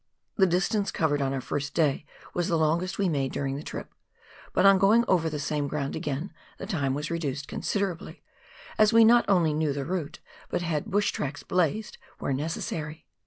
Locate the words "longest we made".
2.57-3.31